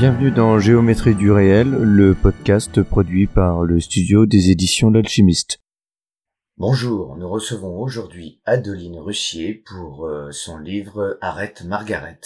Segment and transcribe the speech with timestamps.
[0.00, 5.60] Bienvenue dans Géométrie du réel, le podcast produit par le studio des éditions L'Alchimiste.
[6.56, 12.18] Bonjour, nous recevons aujourd'hui Adeline Russier pour euh, son livre Arrête Margaret.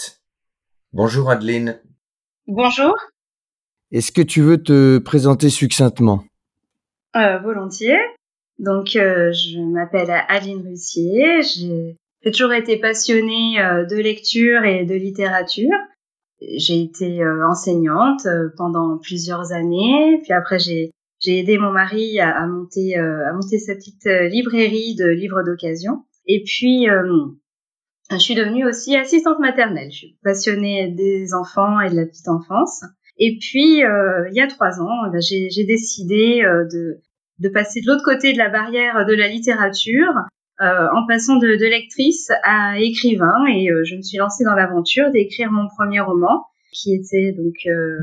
[0.93, 1.81] Bonjour Adeline.
[2.47, 2.95] Bonjour.
[3.91, 6.23] Est-ce que tu veux te présenter succinctement?
[7.17, 7.99] Euh, volontiers.
[8.57, 11.41] Donc, euh, je m'appelle Adeline Russier.
[11.41, 15.69] J'ai j'ai toujours été passionnée euh, de lecture et de littérature.
[16.57, 20.19] J'ai été euh, enseignante euh, pendant plusieurs années.
[20.23, 24.05] Puis après, j'ai j'ai aidé mon mari à, à monter euh, à monter sa petite
[24.05, 26.03] librairie de livres d'occasion.
[26.27, 26.87] Et puis,
[28.11, 29.91] je suis devenue aussi assistante maternelle.
[29.91, 32.83] Je suis passionnée des enfants et de la petite enfance.
[33.17, 37.01] Et puis, il y a trois ans, eh ben, j'ai décidé de
[37.39, 40.13] de passer de l'autre côté de la barrière de la littérature
[40.61, 44.55] euh, en passant de, de lectrice à écrivain et euh, je me suis lancée dans
[44.55, 47.97] l'aventure d'écrire mon premier roman qui était donc euh,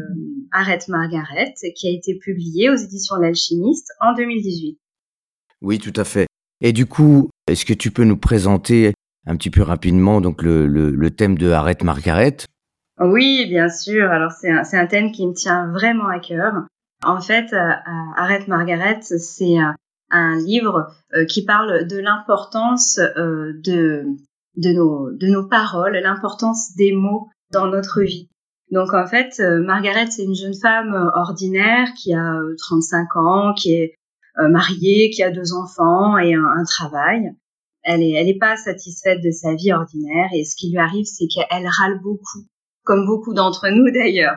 [0.51, 4.79] Arrête Margaret qui a été publié aux éditions l'Alchimiste en 2018.
[5.63, 6.27] Oui, tout à fait.
[6.61, 8.93] Et du coup, est-ce que tu peux nous présenter
[9.27, 12.37] un petit peu rapidement donc le, le, le thème de Arrête Margaret?
[13.01, 14.11] Oui, bien sûr.
[14.11, 16.53] Alors c'est un, un thème qui me tient vraiment à cœur.
[17.05, 17.71] En fait, euh,
[18.17, 19.75] Arrête Margaret, c'est un,
[20.13, 24.07] un livre euh, qui parle de l'importance euh, de
[24.57, 28.29] de nos de nos paroles, l'importance des mots dans notre vie.
[28.71, 33.55] Donc en fait, euh, Margaret, c'est une jeune femme ordinaire qui a euh, 35 ans,
[33.55, 33.95] qui est
[34.39, 37.33] mariée, qui a deux enfants et un, un travail.
[37.83, 41.05] Elle est elle est pas satisfaite de sa vie ordinaire et ce qui lui arrive,
[41.05, 42.47] c'est qu'elle râle beaucoup,
[42.85, 44.37] comme beaucoup d'entre nous d'ailleurs.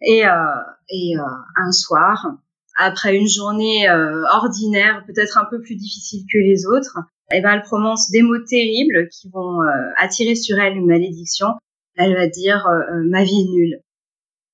[0.00, 1.22] Et, euh, et euh,
[1.56, 2.36] un soir,
[2.76, 6.98] après une journée euh, ordinaire, peut-être un peu plus difficile que les autres,
[7.32, 11.48] eh ben, elle prononce des mots terribles qui vont euh, attirer sur elle une malédiction.
[11.96, 13.80] Elle va dire euh, euh, ma vie est nulle.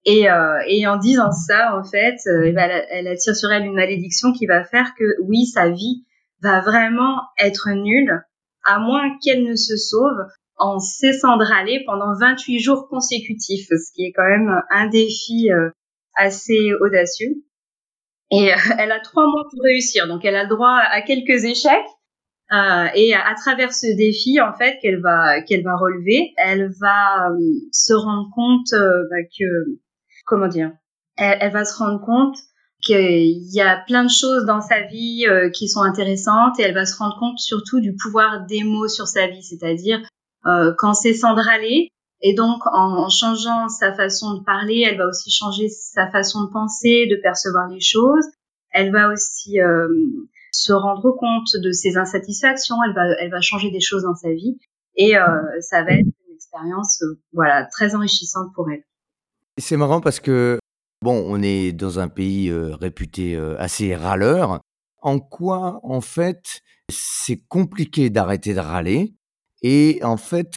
[0.05, 3.53] Et, euh, et en disant ça, en fait, euh, eh ben, elle, elle attire sur
[3.53, 6.05] elle une malédiction qui va faire que oui, sa vie
[6.41, 8.23] va vraiment être nulle,
[8.65, 10.19] à moins qu'elle ne se sauve
[10.57, 15.51] en cessant de râler pendant 28 jours consécutifs, ce qui est quand même un défi
[16.15, 17.43] assez audacieux.
[18.33, 21.45] Et euh, elle a trois mois pour réussir, donc elle a le droit à quelques
[21.45, 21.87] échecs.
[22.53, 27.31] Euh, et à, travers ce défi, en fait, qu'elle va qu'elle va relever, elle va
[27.31, 27.39] euh,
[27.73, 29.81] se rendre compte euh, bah, que
[30.27, 30.71] comment dire,
[31.17, 32.37] elle, va se rendre compte
[32.83, 36.85] qu'il y a plein de choses dans sa vie qui sont intéressantes et elle va
[36.85, 40.03] se rendre compte surtout du pouvoir des mots sur sa vie, c'est-à-dire
[40.45, 41.89] quand c'est sans râler
[42.23, 46.51] et donc en, changeant sa façon de parler, elle va aussi changer sa façon de
[46.51, 48.25] penser, de percevoir les choses.
[48.71, 49.89] Elle va aussi euh,
[50.53, 54.31] se rendre compte de ses insatisfactions, elle va, elle va changer des choses dans sa
[54.31, 54.57] vie
[54.95, 55.27] et euh,
[55.61, 58.85] ça va être une expérience euh, voilà très enrichissante pour elle.
[59.59, 60.59] C'est marrant parce que,
[61.03, 64.61] bon, on est dans un pays réputé assez râleur.
[65.03, 69.13] En quoi, en fait, c'est compliqué d'arrêter de râler?
[69.63, 70.53] Et en fait,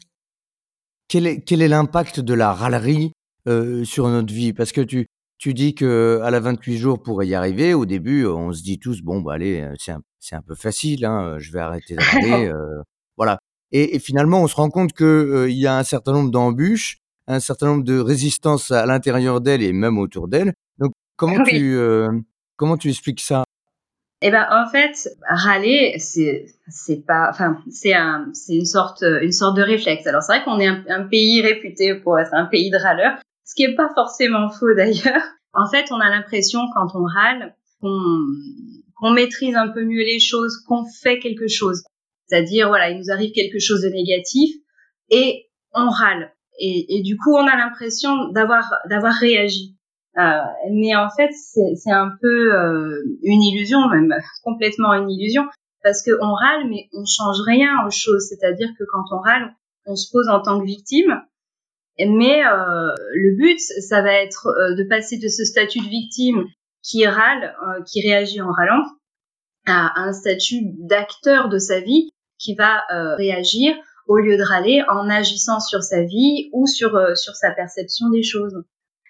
[1.07, 3.11] quel est, quel est l'impact de la râlerie
[3.47, 4.53] euh, sur notre vie?
[4.53, 5.07] Parce que tu,
[5.37, 8.79] tu dis que à la 28 jours pour y arriver, au début, on se dit
[8.79, 10.01] tous, bon, bah allez, euh, c'est un,
[10.31, 12.45] un peu facile, hein, je vais arrêter de râler.
[12.53, 12.81] euh,
[13.17, 13.37] voilà.
[13.71, 16.97] Et, et finalement, on se rend compte que euh, y a un certain nombre d'embûches,
[17.27, 20.53] un certain nombre de résistances à l'intérieur d'elle et même autour d'elle.
[20.79, 21.49] Donc, comment Oui.
[21.49, 22.09] tu euh,
[22.57, 23.43] comment tu expliques ça?
[24.21, 29.33] Eh ben en fait, râler, c'est c'est pas, enfin c'est un, c'est une sorte, une
[29.33, 30.07] sorte de réflexe.
[30.07, 33.53] Alors c'est vrai qu'on est un, pays réputé pour être un pays de râleurs, ce
[33.55, 35.21] qui est pas forcément faux d'ailleurs.
[35.53, 37.99] En fait, on a l'impression quand on râle qu'on
[38.97, 41.83] qu'on maîtrise un peu mieux les choses, qu'on fait quelque chose.
[42.27, 44.55] C'est-à-dire voilà, il nous arrive quelque chose de négatif
[45.09, 46.31] et on râle.
[46.57, 49.74] Et, et du coup, on a l'impression d'avoir d'avoir réagi.
[50.17, 50.39] Euh,
[50.71, 54.13] mais en fait, c'est un peu euh, une illusion, même
[54.43, 55.43] complètement une illusion,
[55.83, 58.27] parce que on râle, mais on change rien aux choses.
[58.29, 59.53] C'est-à-dire que quand on râle,
[59.85, 61.21] on se pose en tant que victime.
[61.99, 66.45] Mais euh, le but, ça va être euh, de passer de ce statut de victime
[66.83, 68.83] qui râle, euh, qui réagit en râlant,
[69.65, 72.83] à un statut d'acteur de sa vie qui va
[73.17, 73.73] réagir
[74.07, 78.21] au lieu de râler en agissant sur sa vie ou sur sur sa perception des
[78.21, 78.61] choses.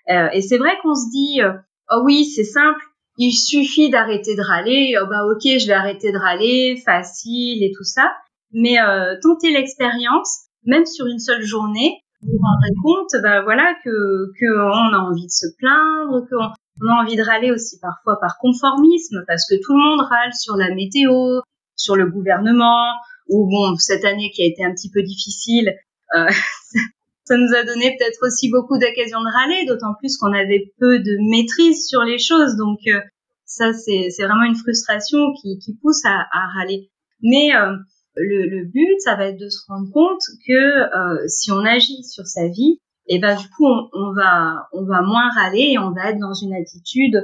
[0.09, 1.53] Euh, et c'est vrai qu'on se dit, euh,
[1.91, 2.81] oh oui, c'est simple,
[3.17, 4.95] il suffit d'arrêter de râler.
[5.01, 8.11] Oh, bah ok, je vais arrêter de râler, facile et tout ça.
[8.51, 13.75] Mais euh, tentez l'expérience, même sur une seule journée, vous vous rendrez compte, bah voilà,
[13.83, 16.47] que qu'on a envie de se plaindre, qu'on
[16.81, 20.33] on a envie de râler aussi parfois par conformisme, parce que tout le monde râle
[20.33, 21.39] sur la météo,
[21.75, 22.93] sur le gouvernement,
[23.29, 25.73] ou bon, cette année qui a été un petit peu difficile,
[26.15, 26.27] euh,
[27.25, 30.99] ça nous a donné peut-être aussi beaucoup d'occasions de râler, d'autant plus qu'on avait peu
[30.99, 32.55] de maîtrise sur les choses.
[32.55, 32.99] Donc euh,
[33.45, 36.89] ça, c'est vraiment une frustration qui, qui pousse à, à râler.
[37.21, 37.75] Mais euh,
[38.15, 42.25] le, le, but, ça va être de se rendre compte que si on agit sur
[42.25, 45.91] sa vie, et ben du coup on, on, va on va moins râler et on
[45.91, 47.15] va être dans une attitude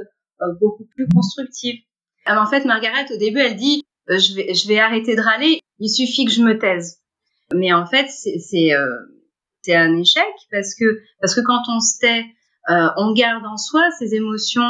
[0.42, 1.80] euh, beaucoup plus constructive.
[2.24, 5.20] Alors, en fait, Margaret au début elle dit euh, je vais je vais arrêter de
[5.20, 6.98] râler, il suffit que je me taise.
[7.54, 8.70] Mais en fait c'est
[9.62, 10.84] c'est euh, un échec parce que
[11.20, 12.24] parce que quand on se tait,
[12.68, 14.62] on garde en soi ses émotions,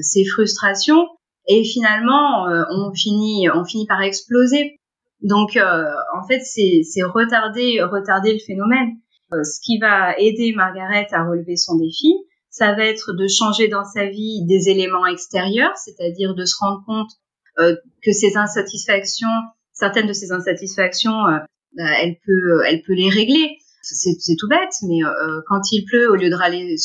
[0.00, 1.08] ses frustrations
[1.48, 4.78] et finalement on finit on finit par exploser.
[5.20, 8.92] Donc en fait c'est c'est retarder retarder le phénomène.
[9.34, 12.12] Euh, ce qui va aider Margaret à relever son défi,
[12.50, 16.84] ça va être de changer dans sa vie des éléments extérieurs, c'est-à-dire de se rendre
[16.86, 17.10] compte
[17.58, 19.28] euh, que ses insatisfactions,
[19.72, 21.38] certaines de ses insatisfactions, euh,
[21.76, 23.58] bah, elle peut, elle peut les régler.
[23.84, 25.00] C'est tout bête, mais
[25.46, 26.76] quand il pleut, au lieu de râler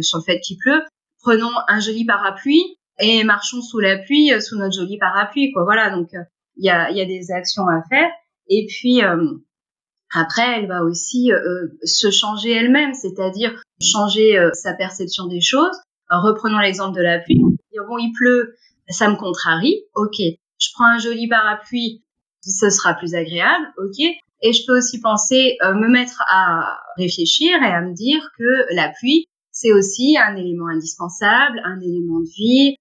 [0.00, 0.82] sur le fait qu'il pleut,
[1.22, 5.52] prenons un joli parapluie et marchons sous la pluie, sous notre joli parapluie.
[5.52, 5.64] Quoi.
[5.64, 6.08] Voilà, donc
[6.56, 8.10] il y a, y, a, des actions à faire.
[8.48, 9.00] Et puis
[10.14, 15.40] après, elle va aussi euh, euh, se changer elle-même, c'est-à-dire changer euh, sa perception des
[15.40, 15.76] choses.
[16.08, 17.42] reprenons l'exemple de la pluie.
[17.72, 18.54] Dire, bon, il pleut,
[18.88, 19.82] ça me contrarie.
[19.96, 22.04] Ok, je prends un joli parapluie,
[22.42, 23.66] ce sera plus agréable.
[23.76, 24.06] Ok,
[24.42, 28.90] et je peux aussi penser, me mettre à réfléchir et à me dire que la
[28.90, 32.76] pluie, c'est aussi un élément indispensable, un élément de vie,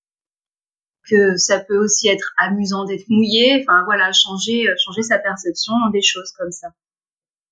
[1.10, 3.62] que ça peut aussi être amusant d'être mouillé.
[3.62, 6.68] Enfin voilà, changer, changer sa perception des choses comme ça.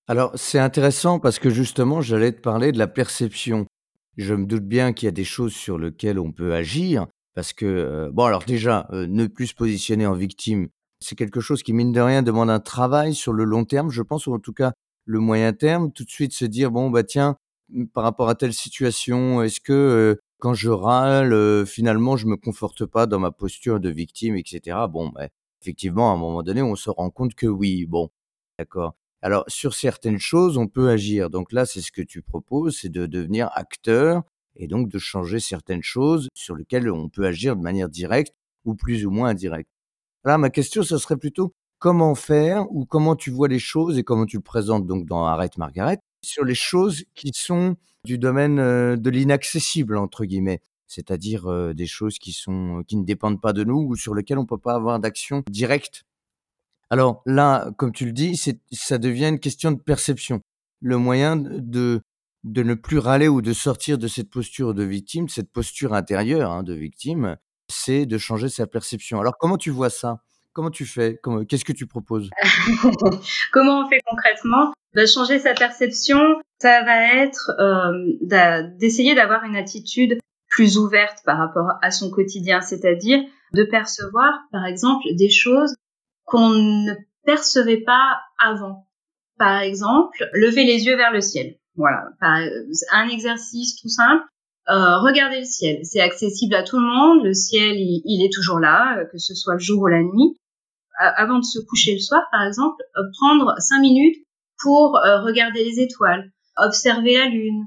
[0.07, 3.65] Alors, c'est intéressant parce que justement, j'allais te parler de la perception.
[4.18, 7.53] Je me doute bien qu'il y a des choses sur lesquelles on peut agir parce
[7.53, 10.68] que, euh, bon, alors déjà, euh, ne plus se positionner en victime,
[11.01, 14.01] c'est quelque chose qui, mine de rien, demande un travail sur le long terme, je
[14.01, 14.74] pense, ou en tout cas
[15.06, 15.92] le moyen terme.
[15.92, 17.38] Tout de suite se dire, bon, bah tiens,
[17.94, 23.06] par rapport à telle situation, est-ce que quand je râle, finalement, je me conforte pas
[23.06, 24.77] dans ma posture de victime, etc.
[24.89, 25.27] Bon, bah,
[25.62, 28.09] effectivement, à un moment donné, on se rend compte que oui, bon,
[28.57, 28.95] d'accord.
[29.21, 31.30] Alors, sur certaines choses, on peut agir.
[31.30, 34.24] Donc là, c'est ce que tu proposes, c'est de devenir acteur
[34.56, 38.33] et donc de changer certaines choses sur lesquelles on peut agir de manière directe
[38.65, 39.69] ou plus ou moins indirecte.
[40.23, 44.03] Là, ma question, ce serait plutôt comment faire ou comment tu vois les choses et
[44.03, 47.75] comment tu le présentes donc dans Arrête Margaret sur les choses qui sont
[48.06, 53.03] du domaine euh, de l'inaccessible entre guillemets, c'est-à-dire euh, des choses qui sont qui ne
[53.03, 56.06] dépendent pas de nous ou sur lesquelles on peut pas avoir d'action directe
[56.91, 58.35] alors là, comme tu le dis,
[58.74, 60.41] ça devient une question de perception.
[60.81, 62.01] Le moyen de,
[62.44, 66.51] de ne plus râler ou de sortir de cette posture de victime, cette posture intérieure
[66.51, 67.38] hein, de victime,
[67.71, 69.19] c'est de changer sa perception.
[69.19, 70.21] Alors comment tu vois ça?
[70.53, 71.19] Comment tu fais?
[71.47, 72.29] Qu'est-ce que tu proposes?
[73.53, 74.73] Comment on fait concrètement?
[74.94, 76.19] Bah, Changer sa perception,
[76.59, 80.19] ça va être euh, d'essayer d'avoir une attitude
[80.50, 83.22] plus ouverte par rapport à son quotidien, c'est-à-dire
[83.53, 85.74] de percevoir, par exemple, des choses
[86.25, 86.93] qu'on ne
[87.25, 88.88] percevait pas avant.
[89.38, 91.55] Par exemple, lever les yeux vers le ciel.
[91.75, 94.24] Voilà, un exercice tout simple.
[94.70, 97.24] Euh, regardez le ciel, c'est accessible à tout le monde.
[97.24, 100.38] Le ciel, il, est toujours là, euh, que ce soit le jour ou la nuit.
[100.98, 104.18] avant de se coucher le soir, par exemple, euh, prendre cinq minutes
[104.62, 107.65] pour regarder les étoiles, observer la lune,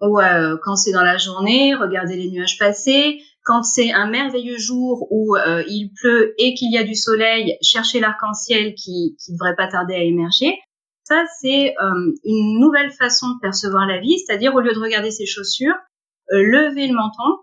[0.00, 0.18] ou
[0.64, 5.36] quand c'est dans la journée, regarder les nuages passer, quand c'est un merveilleux jour où
[5.36, 9.68] euh, il pleut et qu'il y a du soleil, chercher l'arc-en-ciel qui ne devrait pas
[9.68, 10.58] tarder à émerger.
[11.04, 15.12] Ça, c'est euh, une nouvelle façon de percevoir la vie, c'est-à-dire au lieu de regarder
[15.12, 15.95] ses chaussures, euh,
[16.30, 17.42] lever le menton,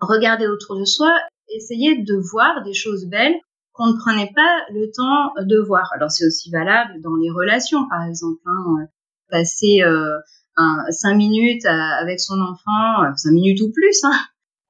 [0.00, 1.12] regarder autour de soi,
[1.48, 3.36] essayer de voir des choses belles
[3.72, 5.90] qu'on ne prenait pas le temps de voir.
[5.94, 8.40] Alors c'est aussi valable dans les relations, par exemple.
[8.46, 8.86] Hein,
[9.30, 9.82] passer
[10.56, 14.18] un, cinq minutes avec son enfant, cinq minutes ou plus, hein,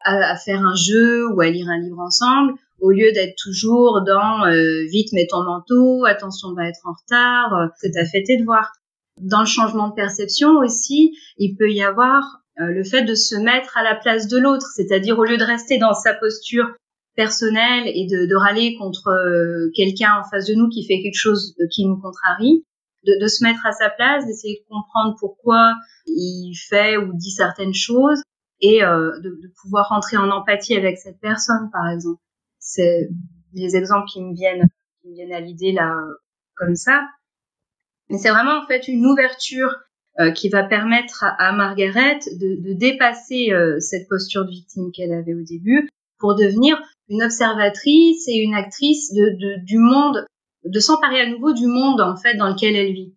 [0.04, 4.44] à, faire un jeu ou à lire un livre ensemble, au lieu d'être toujours dans
[4.46, 8.22] euh, vite mets ton manteau, attention on va être en retard, euh, c'est à fait
[8.22, 8.72] de voir.
[9.20, 13.34] Dans le changement de perception aussi, il peut y avoir euh, le fait de se
[13.34, 16.66] mettre à la place de l'autre, c'est-à-dire au lieu de rester dans sa posture
[17.16, 19.10] personnelle et de, de râler contre
[19.74, 22.64] quelqu'un en face de nous qui fait quelque chose qui nous contrarie,
[23.04, 25.74] de, de se mettre à sa place, d'essayer de comprendre pourquoi
[26.06, 28.22] il fait ou dit certaines choses
[28.60, 32.20] et de, de, pouvoir rentrer en empathie avec cette personne, par exemple.
[32.58, 33.08] C'est
[33.52, 34.68] les exemples qui me viennent,
[35.00, 35.94] qui me viennent à l'idée là,
[36.56, 37.06] comme ça.
[38.08, 39.74] Mais c'est vraiment en fait une ouverture
[40.20, 45.12] euh, qui va permettre à, Margaret de, de dépasser euh, cette posture de victime qu'elle
[45.12, 50.24] avait au début pour devenir une observatrice et une actrice de, de, du monde,
[50.64, 53.14] de s'emparer à nouveau du monde en fait dans lequel elle vit.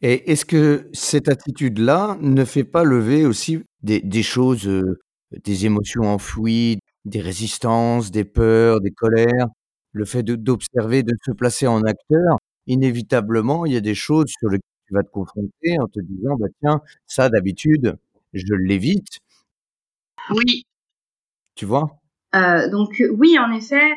[0.00, 5.00] Et est-ce que cette attitude-là ne fait pas lever aussi des, choses, euh,
[5.44, 9.48] des émotions enfouies, des résistances, des peurs, des colères?
[9.92, 12.36] Le fait d'observer, de, se placer en acteur,
[12.68, 16.36] inévitablement, il y a des choses sur lesquelles tu vas te confronter en te disant,
[16.36, 17.96] bah tiens, ça d'habitude,
[18.32, 19.18] je l'évite.
[20.30, 20.64] Oui.
[21.54, 22.00] Tu vois?
[22.34, 23.92] Euh, Donc oui, en effet,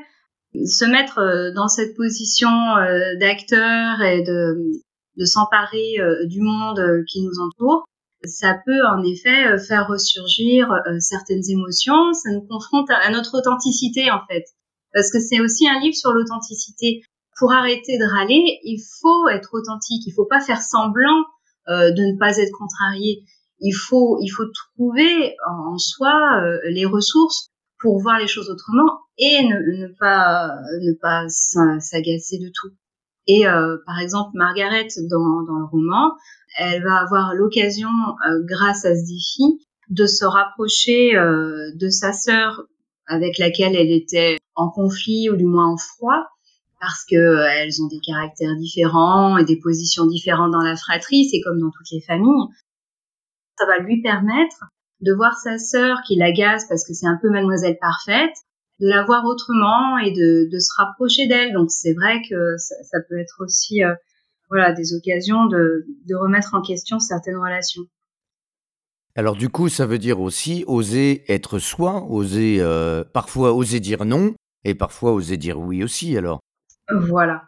[0.53, 4.81] se mettre euh, dans cette position euh, d'acteur et de,
[5.17, 7.85] de s'emparer euh, du monde euh, qui nous entoure,
[8.23, 10.69] ça peut en effet faire ressurgir
[10.99, 14.43] certaines émotions, ça nous confronte à notre authenticité en fait.
[14.93, 17.01] Parce que c'est aussi un livre sur l'authenticité
[17.41, 20.03] pour arrêter de râler, il faut être authentique.
[20.05, 21.25] Il faut pas faire semblant
[21.69, 23.23] euh, de ne pas être contrarié.
[23.59, 28.99] Il faut, il faut trouver en soi euh, les ressources pour voir les choses autrement
[29.17, 30.51] et ne, ne pas,
[30.83, 32.75] ne pas s'agacer de tout.
[33.25, 36.11] Et euh, par exemple, Margaret, dans, dans le roman,
[36.59, 42.13] elle va avoir l'occasion, euh, grâce à ce défi, de se rapprocher euh, de sa
[42.13, 42.67] sœur
[43.07, 46.23] avec laquelle elle était en conflit ou du moins en froid,
[46.81, 51.39] parce que euh, ont des caractères différents et des positions différentes dans la fratrie, c'est
[51.41, 52.47] comme dans toutes les familles.
[53.57, 54.65] Ça va lui permettre
[55.01, 58.33] de voir sa sœur qui l'agace parce que c'est un peu mademoiselle parfaite,
[58.79, 61.53] de la voir autrement et de, se rapprocher d'elle.
[61.53, 63.93] Donc c'est vrai que ça, peut être aussi euh,
[64.49, 67.83] voilà des occasions de, de remettre en question certaines relations.
[69.15, 74.03] Alors du coup, ça veut dire aussi oser être soi, oser euh, parfois oser dire
[74.03, 74.33] non
[74.63, 76.17] et parfois oser dire oui aussi.
[76.17, 76.39] Alors
[76.99, 77.43] voilà.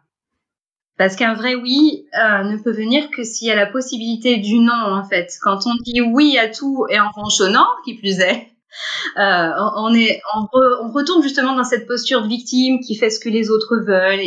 [0.97, 4.59] Parce qu'un vrai oui euh, ne peut venir que s'il y a la possibilité du
[4.59, 5.31] non, en fait.
[5.41, 8.47] Quand on dit oui à tout et en ronchonnant, qui plus est,
[9.17, 13.29] euh, on, est, on, retourne justement dans cette posture de victime qui fait ce que
[13.29, 14.19] les autres veulent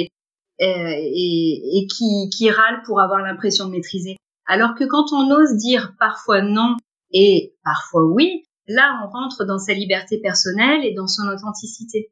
[0.59, 4.17] et, qui râle pour avoir l'impression de maîtriser.
[4.47, 6.77] Alors que quand on ose dire parfois non
[7.13, 12.11] et parfois oui, là on rentre dans sa liberté personnelle et dans son authenticité.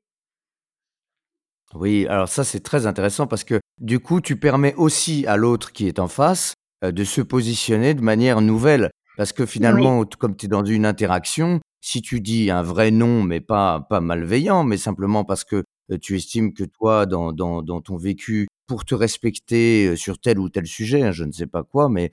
[1.75, 5.73] Oui, alors ça c'est très intéressant parce que du coup tu permets aussi à l'autre
[5.73, 6.55] qui est en face
[6.85, 8.91] euh, de se positionner de manière nouvelle.
[9.17, 13.23] Parce que finalement, comme tu es dans une interaction, si tu dis un vrai non,
[13.23, 15.63] mais pas, pas malveillant, mais simplement parce que
[15.93, 20.19] euh, tu estimes que toi, dans, dans, dans, ton vécu, pour te respecter euh, sur
[20.19, 22.13] tel ou tel sujet, hein, je ne sais pas quoi, mais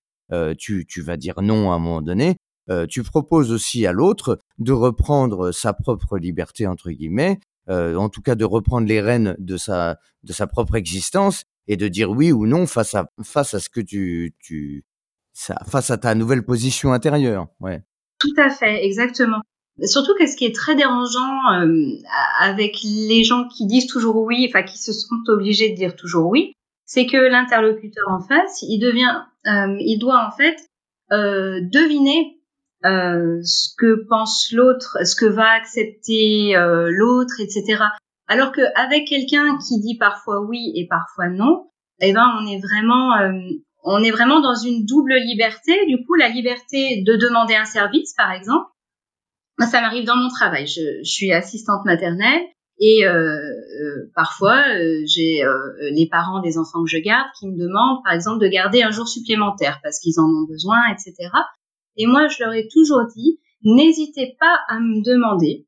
[0.57, 2.37] tu, tu vas dire non à un moment donné,
[2.87, 7.37] tu proposes aussi à l'autre de reprendre sa propre liberté, entre guillemets,
[7.69, 11.77] euh, en tout cas de reprendre les rênes de sa de sa propre existence et
[11.77, 14.83] de dire oui ou non face à face à ce que tu tu
[15.33, 17.47] ça, face à ta nouvelle position intérieure.
[17.59, 17.81] Ouais.
[18.19, 19.41] Tout à fait, exactement.
[19.83, 21.93] Surtout que ce qui est très dérangeant euh,
[22.39, 26.27] avec les gens qui disent toujours oui, enfin qui se sont obligés de dire toujours
[26.29, 26.53] oui,
[26.85, 30.57] c'est que l'interlocuteur en face, il devient, euh, il doit en fait
[31.11, 32.40] deviner
[32.83, 37.83] euh, ce que pense l'autre, ce que va accepter euh, l'autre, etc.
[38.27, 41.67] Alors qu'avec quelqu'un qui dit parfois oui et parfois non,
[41.99, 43.31] eh ben on est vraiment euh,
[43.83, 45.73] on est vraiment dans une double liberté.
[45.87, 48.65] Du coup, la liberté de demander un service, par exemple.
[49.59, 50.65] ça m'arrive dans mon travail.
[50.65, 52.41] Je, je, suis assistante maternelle
[52.79, 53.39] et euh,
[54.15, 54.63] parfois
[55.05, 55.43] j'ai
[55.91, 58.91] les parents des enfants que je garde qui me demandent, par exemple, de garder un
[58.91, 61.29] jour supplémentaire parce qu'ils en ont besoin, etc.
[61.97, 65.67] Et moi, je leur ai toujours dit, n'hésitez pas à me demander,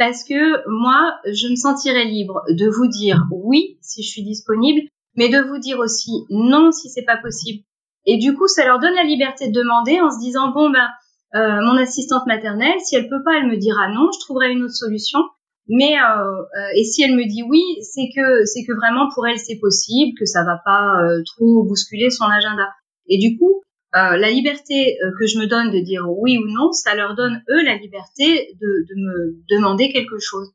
[0.00, 4.88] parce que moi, je me sentirais libre de vous dire oui si je suis disponible,
[5.14, 7.62] mais de vous dire aussi non si c'est pas possible.
[8.06, 10.88] Et du coup, ça leur donne la liberté de demander en se disant bon ben
[11.34, 14.62] euh, mon assistante maternelle, si elle peut pas, elle me dira non, je trouverai une
[14.62, 15.20] autre solution.
[15.68, 19.26] Mais euh, euh, et si elle me dit oui, c'est que c'est que vraiment pour
[19.26, 20.98] elle c'est possible, que ça va pas
[21.36, 22.68] trop bousculer son agenda.
[23.06, 23.60] Et du coup,
[23.96, 27.16] euh, la liberté euh, que je me donne de dire oui ou non, ça leur
[27.16, 30.52] donne eux la liberté de, me demander quelque chose.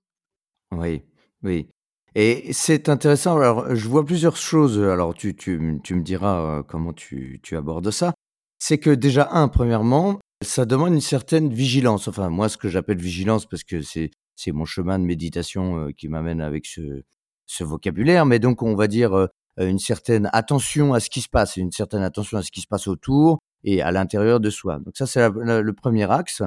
[0.72, 1.02] Oui,
[1.44, 1.68] oui.
[2.16, 3.36] Et c'est intéressant.
[3.36, 4.80] Alors, je vois plusieurs choses.
[4.80, 8.14] Alors, tu, tu, tu me diras euh, comment tu, tu abordes ça.
[8.58, 12.08] C'est que déjà, un, premièrement, ça demande une certaine vigilance.
[12.08, 14.12] Enfin, moi, ce que j'appelle vigilance, parce que c'est
[14.54, 17.04] mon chemin de méditation qui m'amène avec ce,
[17.48, 18.26] ce vocabulaire.
[18.26, 22.04] Mais donc, on va dire une certaine attention à ce qui se passe, une certaine
[22.04, 24.80] attention à ce qui se passe autour et à l'intérieur de soi.
[24.80, 26.44] Donc ça, c'est le premier axe.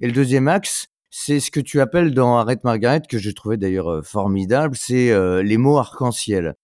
[0.00, 3.56] Et le deuxième axe, c'est ce que tu appelles dans Arrête Margaret, que je trouvais
[3.56, 6.56] d'ailleurs euh, formidable, c'est euh, les mots arc-en-ciel.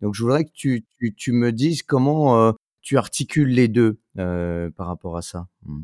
[0.00, 0.86] Donc je voudrais que tu,
[1.16, 5.46] tu, me dises comment euh, tu articules les deux par rapport à ça.
[5.64, 5.82] Hmm.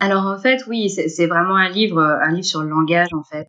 [0.00, 3.48] Alors en fait, oui, c'est vraiment un livre, un livre sur le langage en fait.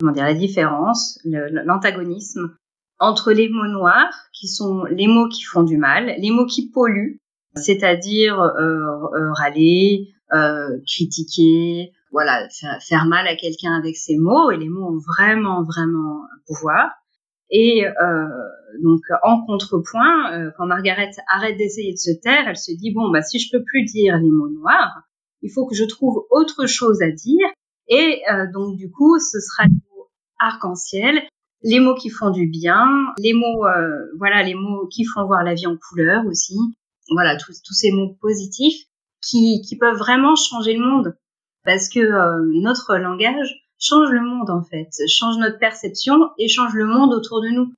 [0.00, 2.56] Comment dire la différence, l'antagonisme
[2.98, 6.70] entre les mots noirs, qui sont les mots qui font du mal, les mots qui
[6.70, 7.20] polluent,
[7.54, 12.48] c'est-à-dire euh, râler, euh, critiquer, voilà,
[12.80, 16.90] faire, mal à quelqu'un avec ses mots, et les mots ont vraiment, vraiment un pouvoir.
[17.50, 18.26] Et euh,
[18.82, 23.10] donc, en contrepoint, euh, quand Margaret arrête d'essayer de se taire, elle se dit, bon,
[23.10, 25.02] bah, si je peux plus dire les mots noirs,
[25.42, 27.46] il faut que je trouve autre chose à dire.
[27.88, 31.22] Et euh, donc, du coup, ce sera les mots arc-en-ciel,
[31.62, 32.86] les mots qui font du bien,
[33.18, 36.54] les mots, euh, voilà, les mots qui font voir la vie en couleur aussi.
[37.10, 38.84] Voilà, tous, ces mots positifs
[39.22, 41.16] qui, qui peuvent vraiment changer le monde
[41.64, 43.48] parce que euh, notre langage
[43.78, 47.72] change le monde en fait, change notre perception et change le monde autour de nous.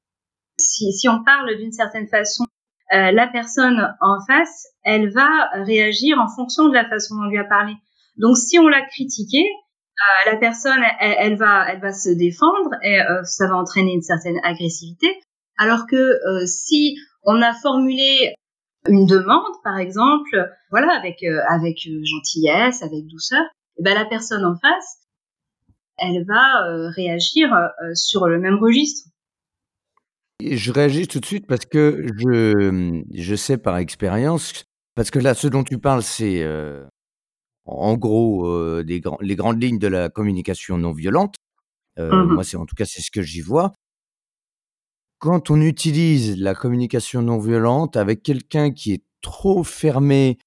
[0.59, 2.45] Si, si on parle d'une certaine façon,
[2.93, 7.29] euh, la personne en face, elle va réagir en fonction de la façon dont on
[7.29, 7.75] lui a parlé.
[8.17, 9.45] Donc si on l'a critiqué,
[10.27, 14.39] la personne, elle, va, elle va se défendre et euh, ça va entraîner une certaine
[14.43, 15.09] agressivité.
[15.59, 18.35] Alors que euh, si on a formulé
[18.87, 24.45] une demande, par exemple, voilà, avec avec gentillesse, avec douceur, et eh ben la personne
[24.45, 25.01] en face,
[26.01, 29.09] elle va euh, réagir euh, sur le même registre.
[30.43, 34.65] Je réagis tout de suite parce que je, je sais par expérience,
[34.95, 36.87] parce que là, ce dont tu parles, c'est euh,
[37.71, 41.37] en gros des les grandes lignes de la communication non violente.
[41.99, 43.73] Mmh moi, c'est en tout cas, c'est ce que j'y vois.
[45.19, 50.39] Quand on utilise la communication non violente avec quelqu'un qui est trop fermé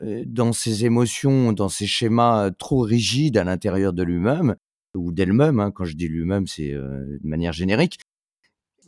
[0.00, 4.56] dans ses émotions, dans ses schémas trop rigides à l'intérieur de lui-même,
[4.94, 7.98] ou d'elle-même, hein, quand je dis lui-même, c'est euh, de manière générique.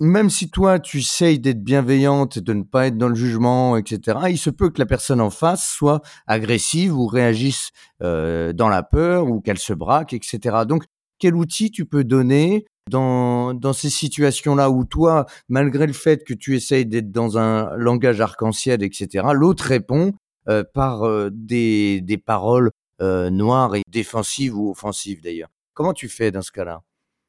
[0.03, 4.19] Même si toi, tu essayes d'être bienveillante, de ne pas être dans le jugement, etc.,
[4.31, 9.29] il se peut que la personne en face soit agressive ou réagisse dans la peur
[9.29, 10.65] ou qu'elle se braque, etc.
[10.67, 10.83] Donc,
[11.21, 16.35] quel outil tu peux donner dans, dans ces situations-là où toi, malgré le fait que
[16.35, 20.12] tu essayes d'être dans un langage arc-en-ciel, etc., l'autre répond
[20.49, 25.49] euh, par euh, des, des paroles euh, noires et défensives ou offensives d'ailleurs?
[25.75, 26.83] Comment tu fais dans ce cas-là?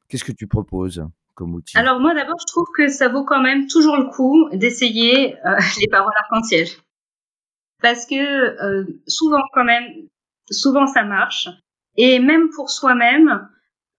[0.08, 1.04] Qu'est-ce que tu proposes?
[1.74, 5.36] Alors moi d'abord, je trouve que ça vaut quand même toujours le coup d'essayer
[5.80, 6.66] les paroles arc-en-ciel.
[7.82, 9.84] Parce que souvent quand même,
[10.50, 11.48] souvent ça marche.
[11.96, 13.48] Et même pour soi-même,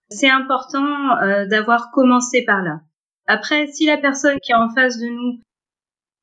[0.09, 1.17] c'est important
[1.47, 2.79] d'avoir commencé par là.
[3.27, 5.41] Après, si la personne qui est en face de nous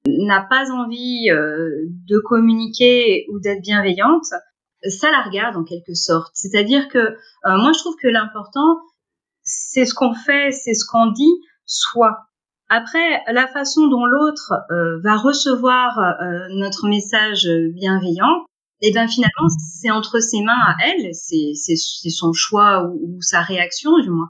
[0.06, 4.24] n'a pas envie euh, de communiquer ou d'être bienveillante,
[4.88, 6.32] ça la regarde en quelque sorte.
[6.34, 8.80] C'est-à-dire que euh, moi je trouve que l'important
[9.52, 11.34] c'est ce qu'on fait, c'est ce qu'on dit,
[11.66, 12.18] soit.
[12.68, 15.98] Après, la façon dont l'autre euh, va recevoir
[16.50, 18.44] notre message bienveillant,
[18.82, 19.48] et eh bien finalement,
[19.80, 24.28] c'est entre ses mains à elle, c'est son choix ou, sa réaction du moins.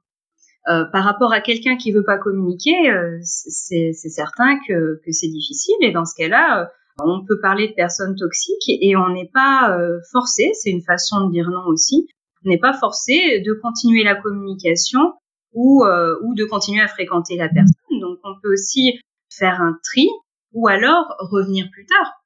[0.69, 5.29] Euh, par rapport à quelqu'un qui veut pas communiquer, euh, c'est certain que, que c'est
[5.29, 5.75] difficile.
[5.81, 6.67] Et dans ce cas-là, euh,
[7.03, 9.75] on peut parler de personnes toxiques et on n'est pas
[10.13, 12.07] forcé, c'est une façon de dire non aussi,
[12.45, 15.15] n'est pas forcé de continuer la communication
[15.53, 18.01] ou, ou de continuer à fréquenter la personne.
[18.01, 18.99] Donc on peut aussi
[19.31, 20.09] faire un tri
[20.53, 22.23] ou alors revenir plus tard.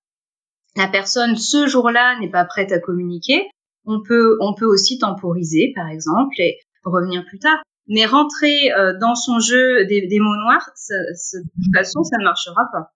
[0.76, 3.48] La personne ce jour-là n'est pas prête à communiquer,
[3.86, 7.58] on peut on peut aussi temporiser par exemple et revenir plus tard.
[7.88, 12.62] Mais rentrer euh, dans son jeu des, mots noirs, de toute façon, ça ne marchera
[12.72, 12.90] pas.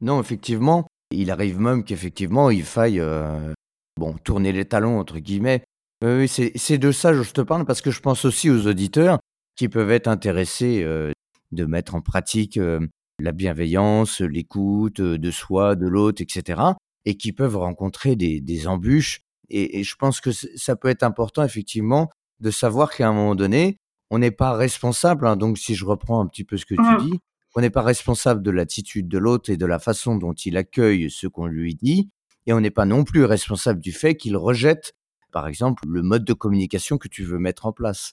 [0.00, 3.52] Non, effectivement, il arrive même qu'effectivement, il faille euh,
[4.00, 5.62] bon, tourner les talons, entre guillemets.
[6.02, 9.18] Euh, c'est de ça que je te parle, parce que je pense aussi aux auditeurs
[9.56, 11.12] qui peuvent être intéressés euh,
[11.52, 12.80] de mettre en pratique euh,
[13.20, 16.62] la bienveillance, l'écoute de soi, de l'autre, etc.
[17.04, 19.20] Et qui peuvent rencontrer des, des embûches.
[19.50, 22.08] Et, et, je pense que ça peut être important, effectivement,
[22.40, 23.76] de savoir qu'à un moment donné,
[24.10, 25.26] on n'est pas responsable.
[25.26, 27.10] Hein, donc, si je reprends un petit peu ce que tu mmh.
[27.10, 27.18] dis,
[27.54, 31.10] on n'est pas responsable de l'attitude de l'autre et de la façon dont il accueille
[31.10, 32.08] ce qu'on lui dit,
[32.46, 34.94] et on n'est pas non plus responsable du fait qu'il rejette,
[35.32, 38.12] par exemple, le mode de communication que tu veux mettre en place.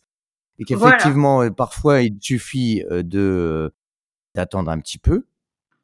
[0.60, 3.74] Et qu'effectivement, euh, parfois, il suffit euh, de
[4.36, 5.26] d'attendre un petit peu,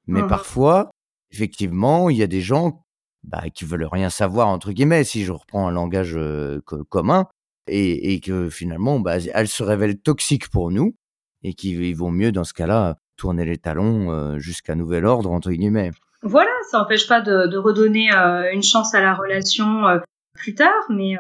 [0.06, 0.92] mais mmh parfois,
[1.32, 2.86] effectivement, il y a des gens
[3.24, 5.04] bah, qui veulent rien savoir entre guillemets.
[5.04, 7.28] Si je reprends un langage euh, commun,
[7.68, 10.96] et, et que finalement, bah, elles se révèlent toxiques pour nous
[11.44, 15.52] et qu'il vaut mieux dans ce cas-là tourner les talons euh, jusqu'à nouvel ordre entre
[15.52, 15.92] guillemets.
[16.24, 20.00] Voilà, ça n'empêche pas de, de redonner euh, une chance à la relation euh,
[20.34, 21.16] plus tard, mais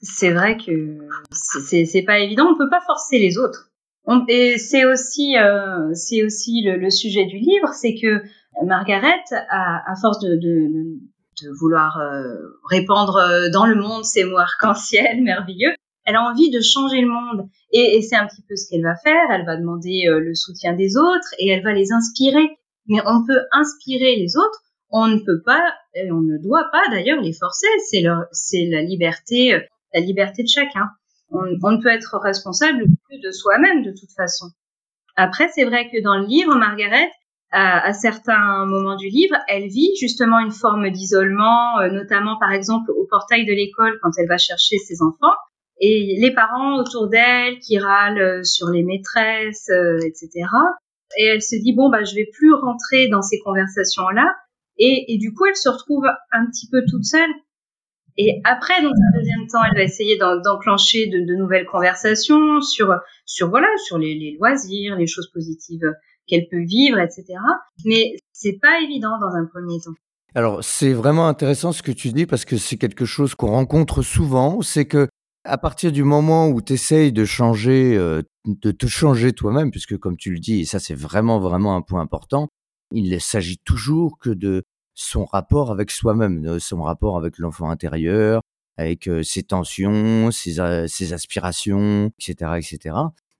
[0.00, 0.98] c'est vrai que
[1.30, 2.46] c'est pas évident.
[2.48, 3.70] On peut pas forcer les autres.
[4.28, 8.22] et c'est aussi, euh, c'est aussi le, le, sujet du livre, c'est que
[8.64, 10.98] Margaret, à, à force de, de,
[11.42, 12.34] de vouloir euh,
[12.68, 15.74] répandre euh, dans le monde ces mots arc-en-ciel merveilleux,
[16.04, 17.48] elle a envie de changer le monde.
[17.72, 19.30] Et, et c'est un petit peu ce qu'elle va faire.
[19.30, 22.57] Elle va demander euh, le soutien des autres et elle va les inspirer.
[22.88, 24.60] Mais on peut inspirer les autres.
[24.90, 25.62] On ne peut pas,
[25.94, 27.66] et on ne doit pas d'ailleurs les forcer.
[27.90, 29.60] C'est leur, c'est la liberté,
[29.92, 30.88] la liberté de chacun.
[31.30, 34.46] On, ne peut être responsable que de soi-même de toute façon.
[35.16, 37.10] Après, c'est vrai que dans le livre, Margaret,
[37.50, 42.52] à, à, certains moments du livre, elle vit justement une forme d'isolement, euh, notamment par
[42.52, 45.34] exemple au portail de l'école quand elle va chercher ses enfants,
[45.80, 50.46] et les parents autour d'elle qui râlent euh, sur les maîtresses, euh, etc.
[51.16, 54.34] Et elle se dit bon bah je vais plus rentrer dans ces conversations là,
[54.78, 57.30] et, du coup elle se retrouve un petit peu toute seule.
[58.20, 62.92] Et après, dans un deuxième temps, elle va essayer d'enclencher de, de, nouvelles conversations sur,
[63.24, 65.84] sur voilà, sur les, les loisirs, les choses positives
[66.26, 67.24] qu'elle peut vivre, etc.
[67.84, 69.94] Mais c'est pas évident dans un premier temps.
[70.34, 74.02] Alors, c'est vraiment intéressant ce que tu dis parce que c'est quelque chose qu'on rencontre
[74.02, 74.60] souvent.
[74.60, 75.08] C'est que
[75.44, 79.96] à partir du moment où tu essayes de changer, euh, de te changer toi-même, puisque
[79.96, 82.48] comme tu le dis, et ça c'est vraiment vraiment un point important,
[82.92, 87.70] il ne s'agit toujours que de son rapport avec soi-même, de son rapport avec l'enfant
[87.70, 88.42] intérieur,
[88.76, 92.96] avec euh, ses tensions, ses, euh, ses aspirations, etc., etc.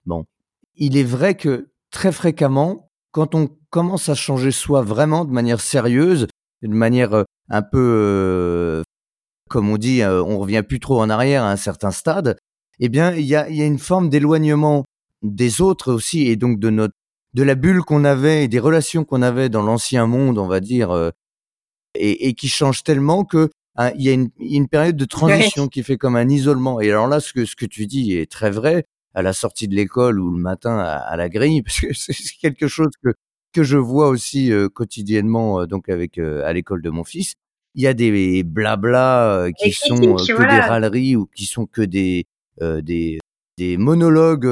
[0.06, 0.26] Bon,
[0.76, 5.60] il est vrai que très fréquemment, quand on commence à changer soi vraiment de manière
[5.60, 6.28] sérieuse,
[6.62, 8.82] de manière un peu,
[9.48, 12.38] comme on dit, euh, on revient plus trop en arrière à un certain stade,
[12.80, 14.84] eh bien, il y a, y a une forme d'éloignement
[15.22, 16.94] des autres aussi, et donc de notre,
[17.34, 20.60] de la bulle qu'on avait et des relations qu'on avait dans l'ancien monde, on va
[20.60, 21.10] dire, euh,
[21.94, 25.68] et, et, qui change tellement que hein, il y a une, une, période de transition
[25.68, 26.80] qui fait comme un isolement.
[26.80, 28.84] Et alors là, ce que ce que tu dis est très vrai
[29.14, 32.14] à la sortie de l'école ou le matin à, à la grille, parce que c'est
[32.40, 33.10] quelque chose que
[33.52, 37.34] que je vois aussi euh, quotidiennement euh, donc avec euh, à l'école de mon fils.
[37.78, 40.54] Il y a des blabla qui sont que voilà.
[40.54, 42.26] des râleries ou qui sont que des
[42.60, 43.18] des
[43.56, 44.46] des monologues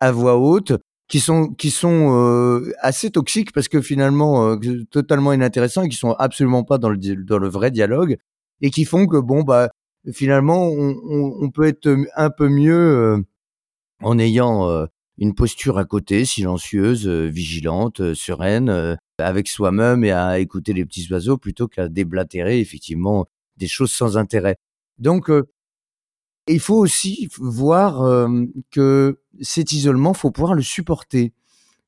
[0.00, 0.72] à voix haute
[1.08, 5.96] qui sont qui sont euh, assez toxiques parce que finalement euh, totalement inintéressants et qui
[5.96, 8.16] sont absolument pas dans le dans le vrai dialogue
[8.60, 9.70] et qui font que bon bah
[10.12, 13.18] finalement on, on, on peut être un peu mieux euh,
[14.02, 14.86] en ayant euh,
[15.18, 20.84] une posture à côté, silencieuse, euh, vigilante, euh, sereine, avec soi-même et à écouter les
[20.84, 23.26] petits oiseaux plutôt qu'à déblatérer effectivement
[23.56, 24.56] des choses sans intérêt.
[24.98, 25.30] Donc
[26.48, 28.28] il faut aussi voir
[28.70, 31.32] que cet isolement, faut pouvoir le supporter.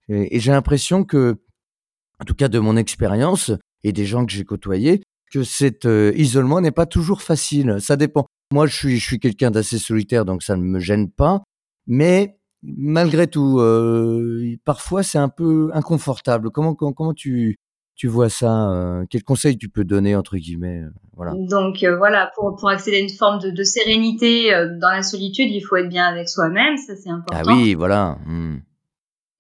[0.08, 1.36] Et, j'ai l'impression que,
[2.20, 3.52] en tout cas de mon expérience
[3.84, 5.86] et des gens que j'ai côtoyés, que cet
[6.16, 7.76] isolement n'est pas toujours facile.
[7.80, 8.26] Ça dépend.
[8.52, 11.42] Moi, je suis, je suis quelqu'un d'assez solitaire, donc ça ne me gêne pas.
[11.86, 16.50] Mais malgré tout, euh, parfois c'est un peu inconfortable.
[16.50, 17.58] Comment, comment, comment tu,
[17.98, 21.32] tu vois ça euh, Quel conseil tu peux donner entre guillemets euh, Voilà.
[21.34, 25.50] Donc euh, voilà, pour, pour accéder à une forme de, de sérénité dans la solitude,
[25.50, 27.42] il faut être bien avec soi-même, ça c'est important.
[27.44, 28.18] Ah oui, voilà.
[28.24, 28.58] Hmm.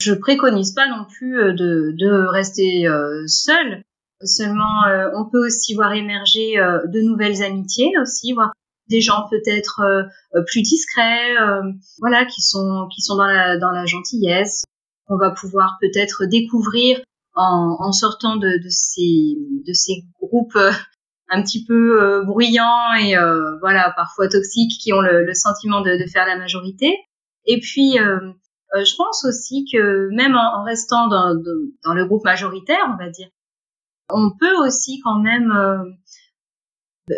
[0.00, 2.86] Je préconise pas non plus de, de rester
[3.26, 3.82] seul.
[4.22, 8.52] Seulement, on peut aussi voir émerger de nouvelles amitiés aussi, voir
[8.88, 11.62] des gens peut-être euh, plus discrets, euh,
[11.98, 14.64] voilà, qui sont qui sont dans la dans la gentillesse.
[15.08, 17.00] On va pouvoir peut-être découvrir
[17.34, 20.72] en, en sortant de, de ces de ces groupes euh,
[21.28, 25.80] un petit peu euh, bruyants et euh, voilà parfois toxiques qui ont le, le sentiment
[25.80, 26.96] de, de, faire la majorité.
[27.44, 28.32] Et puis euh,
[28.74, 31.34] je pense aussi que même en, en restant dans,
[31.84, 33.28] dans, le groupe majoritaire, on va dire,
[34.10, 35.52] on peut aussi quand même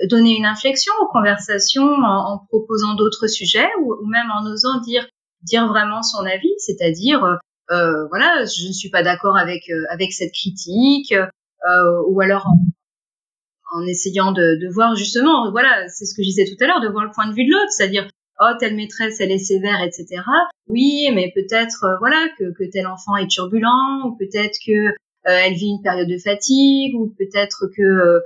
[0.09, 5.07] donner une inflexion aux conversations en, proposant d'autres sujets ou, même en osant dire
[5.42, 7.38] dire vraiment son avis, c'est-à-dire
[7.70, 12.46] euh, voilà, je ne suis pas d'accord avec euh, avec cette critique euh, ou alors
[12.46, 16.66] en, en essayant de, de, voir justement, voilà, c'est ce que je disais tout à
[16.66, 18.09] l'heure, de voir le point de vue de l'autre, c'est-à-dire
[18.40, 20.22] oh telle maîtresse elle est sévère, etc.
[20.68, 24.92] Oui, mais peut-être euh, voilà que, que tel enfant est turbulent ou peut-être que euh,
[25.24, 28.22] elle vit une période de fatigue ou peut-être que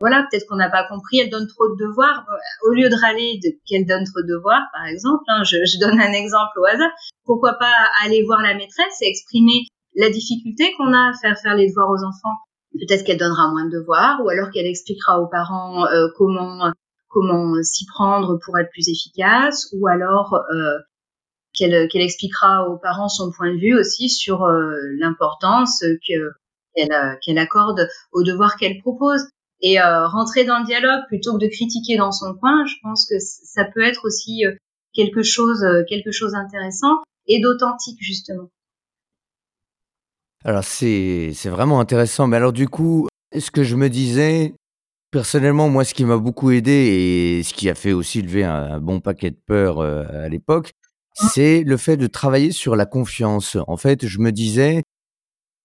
[0.00, 2.24] voilà, peut-être qu'on n'a pas compris, elle donne trop de devoirs.
[2.66, 6.12] Au lieu de râler qu'elle donne trop de devoirs, par exemple, hein, je, donne un
[6.12, 6.90] exemple au hasard,
[7.24, 11.54] pourquoi pas aller voir la maîtresse et exprimer la difficulté qu'on a à faire faire
[11.54, 12.36] les devoirs aux enfants.
[12.72, 16.72] Peut-être qu'elle donnera moins de devoirs, ou alors qu'elle expliquera aux parents euh, comment
[17.62, 20.78] s'y prendre pour être plus efficace, ou alors euh,
[21.52, 26.30] qu'elle expliquera aux parents son point de vue aussi sur euh, l'importance que
[26.74, 29.26] qu'elle qu'elle accorde aux devoirs qu'elle propose
[29.62, 33.16] et rentrer dans le dialogue plutôt que de critiquer dans son coin, je pense que
[33.18, 34.44] ça peut être aussi
[34.94, 36.96] quelque chose, quelque chose d'intéressant
[37.26, 38.50] et d'authentique justement.
[40.44, 42.26] Alors c'est c'est vraiment intéressant.
[42.26, 44.54] Mais alors du coup, ce que je me disais,
[45.10, 48.80] personnellement, moi, ce qui m'a beaucoup aidé et ce qui a fait aussi lever un,
[48.80, 50.72] bon paquet de peur euh, à l'époque,
[51.22, 51.28] mmh.
[51.32, 53.56] c'est le fait de travailler sur la confiance.
[53.66, 54.82] En fait, je me disais,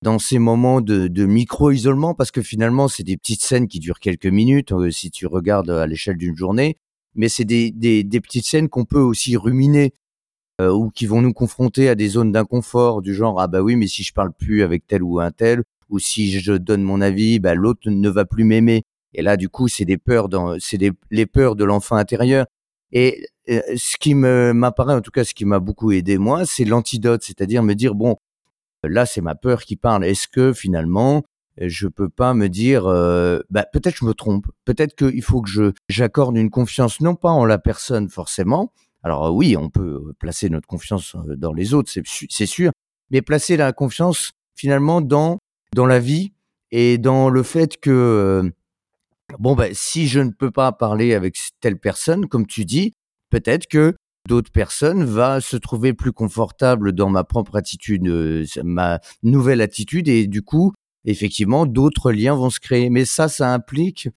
[0.06, 4.28] dans ces moments de, micro-isolement, parce que finalement, c'est des petites scènes qui durent quelques
[4.28, 6.78] minutes, euh, si tu regardes à l'échelle d'une journée,
[7.16, 9.94] mais c'est des, des, des petites scènes qu'on peut aussi ruminer
[10.62, 13.76] euh, ou qui vont nous confronter à des zones d'inconfort du genre ah bah oui
[13.76, 17.02] mais si je parle plus avec tel ou un tel ou si je donne mon
[17.02, 18.84] avis bah l'autre ne va plus m'aimer.
[19.14, 20.80] Et là du coup c'est des peurs dans c'est
[21.12, 22.46] les peurs de l'enfant intérieur.
[22.92, 26.46] Et euh, ce qui me m'apparaît en tout cas ce qui m'a beaucoup aidé moi
[26.46, 28.18] c'est l'antidote c'est-à-dire me dire bon
[28.88, 30.06] là c'est ma peur qui parle.
[30.06, 31.24] Est-ce que finalement
[31.58, 34.48] je peux pas me dire euh, bah, peut-être je me trompe.
[34.66, 38.74] Peut-être qu'il faut que je j'accorde une confiance non pas en la personne forcément.
[39.04, 41.92] Alors euh, oui, on peut euh, placer notre confiance dans les autres,
[42.30, 42.72] c'est sûr,
[43.12, 45.40] mais placer la confiance finalement dans
[45.74, 46.34] dans la vie
[46.72, 48.52] et dans le fait que
[49.40, 52.94] bon ben si je ne peux pas parler avec telle personne, comme tu dis,
[53.30, 53.96] peut-être que
[54.28, 58.04] d'autres personnes va se trouver plus confortable dans ma propre attitude,
[58.64, 60.74] ma nouvelle attitude et du coup
[61.06, 62.90] effectivement d'autres liens vont se créer.
[62.90, 64.10] Mais ça, ça implique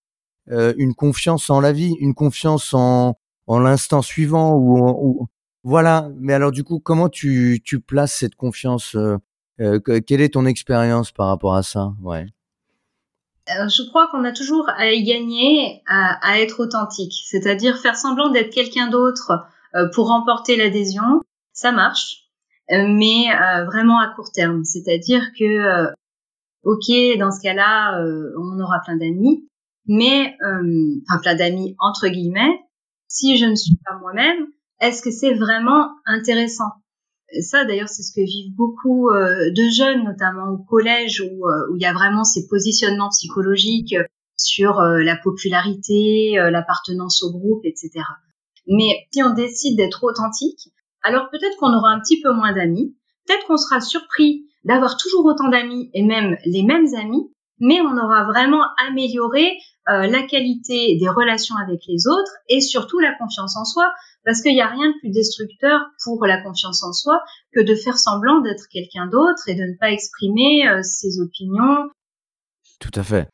[0.50, 3.14] une confiance en la vie, une confiance en
[3.48, 5.28] l'instant suivant ou,
[5.64, 6.08] voilà.
[6.18, 9.18] Mais alors du coup, comment tu, places cette confiance euh,
[9.60, 11.92] euh, Quelle est ton expérience par rapport à ça?
[12.02, 12.26] Ouais.
[13.50, 18.30] Euh, je crois qu'on a toujours à y gagner à, être authentique, c'est-à-dire faire semblant
[18.30, 19.46] d'être quelqu'un d'autre
[19.94, 21.20] pour remporter l'adhésion.
[21.52, 22.28] Ça marche,
[22.70, 23.26] mais
[23.66, 24.64] vraiment à court terme.
[24.64, 25.86] C'est-à-dire que,
[26.62, 28.00] ok, dans ce cas-là,
[28.38, 29.48] on aura plein d'amis,
[29.86, 30.36] mais
[31.08, 32.60] enfin plein d'amis entre guillemets,
[33.08, 34.46] si je ne suis pas moi-même,
[34.80, 36.70] est-ce que c'est vraiment intéressant?
[37.40, 41.74] Ça, d'ailleurs, c'est ce que vivent beaucoup euh, de jeunes, notamment au collège, où, euh,
[41.76, 43.96] il y a vraiment ces positionnements psychologiques
[44.36, 47.90] sur euh, la popularité, l'appartenance au groupe, etc.
[48.68, 50.70] Mais si on décide d'être authentique,
[51.02, 52.94] alors peut-être qu'on aura un petit peu moins d'amis,
[53.26, 57.96] peut-être qu'on sera surpris d'avoir toujours autant d'amis et même les mêmes amis, mais on
[57.96, 63.56] aura vraiment amélioré euh, la qualité des relations avec les autres et surtout la confiance
[63.56, 63.90] en soi,
[64.24, 67.22] parce qu'il n'y a rien de plus destructeur pour la confiance en soi
[67.54, 71.88] que de faire semblant d'être quelqu'un d'autre et de ne pas exprimer euh, ses opinions.
[72.80, 73.28] Tout à fait.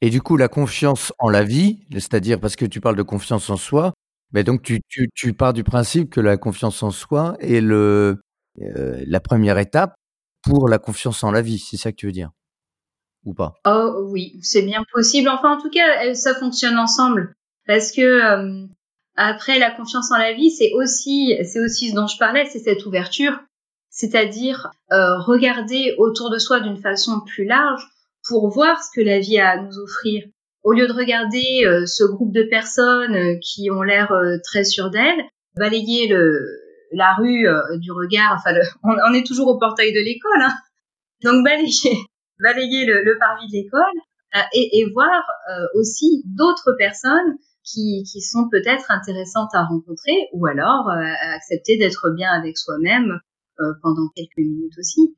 [0.00, 3.50] Et du coup, la confiance en la vie, c'est-à-dire parce que tu parles de confiance
[3.50, 3.94] en soi,
[4.32, 8.14] mais donc tu, pars du principe que la confiance en soi est euh,
[8.56, 9.94] la première étape
[10.42, 12.30] pour la confiance en la vie, c'est ça que tu veux dire?
[13.24, 13.54] Ou pas?
[13.66, 15.28] Oh oui, c'est bien possible.
[15.28, 17.34] Enfin, en tout cas, ça fonctionne ensemble.
[17.66, 18.66] Parce que euh,
[19.16, 22.86] après la confiance en la vie, c'est aussi, aussi ce dont je parlais, c'est cette
[22.86, 23.38] ouverture,
[23.90, 27.82] c'est-à-dire euh, regarder autour de soi d'une façon plus large
[28.28, 30.24] pour voir ce que la vie a à nous offrir.
[30.62, 34.12] Au lieu de regarder euh, ce groupe de personnes qui ont l'air
[34.44, 35.24] très sûres d'elles,
[35.56, 36.46] balayer le,
[36.92, 37.46] la rue
[37.78, 38.36] du regard.
[38.36, 38.54] Enfin,
[39.10, 40.54] on, est toujours au portail de l'école, hein.
[41.22, 41.96] donc balayer
[42.40, 43.82] balayer le, le parvis de l'école
[44.36, 50.28] euh, et, et, voir euh, aussi d'autres personnes qui, qui sont peut-être intéressantes à rencontrer
[50.32, 53.20] ou alors euh, accepter d'être bien avec soi-même
[53.82, 55.16] pendant quelques minutes aussi.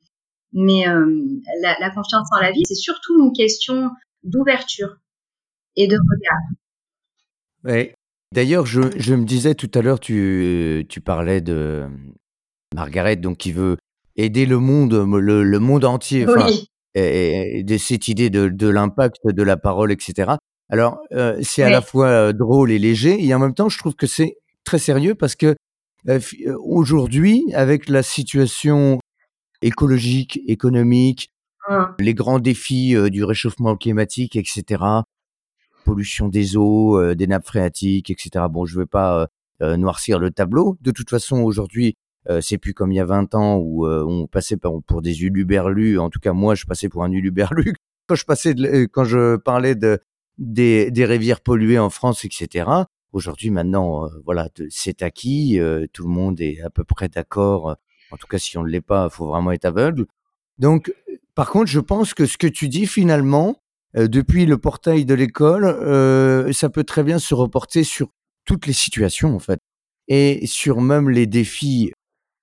[0.53, 3.89] Mais la, la, confiance en la vie, c'est surtout une question
[4.23, 4.97] d'ouverture
[5.77, 6.41] et de regard.
[7.63, 7.91] Oui.
[8.33, 11.85] D'ailleurs, je, je, me disais tout à l'heure, tu, tu parlais de
[12.75, 13.77] Margaret, donc qui veut
[14.15, 16.25] aider le monde, le, le monde entier.
[16.27, 20.33] oui et, de cette idée de, de l'impact de la parole, etc.
[20.69, 23.77] Alors, euh, c'est à la fois euh, drôle et léger, et en même temps, je
[23.77, 25.55] trouve que c'est très sérieux parce que
[26.07, 26.19] euh,
[26.63, 28.99] aujourd'hui, avec la situation
[29.61, 31.31] écologique, économique,
[31.69, 31.83] mmh.
[31.99, 34.83] les grands défis du réchauffement climatique, etc.,
[35.83, 38.45] pollution des eaux, des nappes phréatiques, etc.
[38.49, 39.27] Bon, je ne veux pas
[39.59, 40.77] noircir le tableau.
[40.81, 41.95] De toute façon, aujourd'hui,
[42.29, 45.23] euh, c'est plus comme il y a 20 ans où euh, on passait pour des
[45.23, 45.97] uluberlus.
[45.97, 47.73] En tout cas, moi, je passais pour un uluberlu
[48.07, 48.55] quand je passais,
[48.91, 49.99] quand je parlais de
[50.37, 52.69] des, des rivières polluées en France, etc.
[53.11, 55.59] Aujourd'hui, maintenant, voilà, c'est acquis.
[55.93, 57.75] tout le monde est à peu près d'accord.
[58.11, 60.05] En tout cas, si on ne l'est pas, il faut vraiment être aveugle.
[60.57, 60.93] Donc,
[61.35, 63.55] par contre, je pense que ce que tu dis finalement,
[63.93, 68.09] depuis le portail de l'école, ça peut très bien se reporter sur
[68.45, 69.59] toutes les situations en fait,
[70.07, 71.91] et sur même les défis